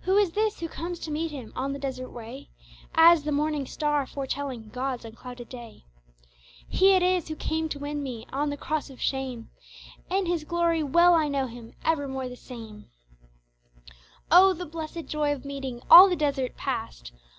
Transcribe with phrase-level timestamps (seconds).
[0.00, 2.50] Who is this who comes to meet me On the desert way,
[2.94, 5.86] As the Morning Star foretelling God's unclouded day?
[6.68, 9.48] He it is who came to win me, On the cross of shame
[10.10, 12.90] In His glory well I know Him, Evermore the same
[14.30, 14.52] Oh!
[14.52, 17.12] the blessed joy of meeting, All the desert past!